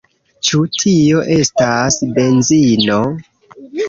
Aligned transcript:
Ĉu 0.47 0.59
tio 0.83 1.19
estas 1.35 1.97
benzino? 2.15 2.97